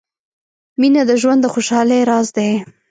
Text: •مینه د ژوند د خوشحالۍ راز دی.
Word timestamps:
•مینه 0.79 1.01
د 1.09 1.11
ژوند 1.21 1.39
د 1.43 1.47
خوشحالۍ 1.53 2.01
راز 2.09 2.27
دی. 2.37 2.49